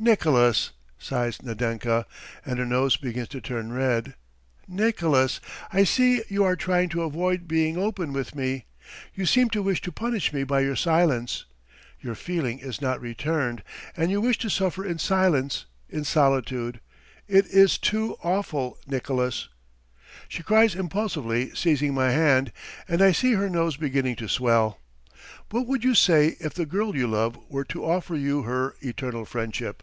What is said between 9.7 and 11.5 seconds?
to punish me by your silence.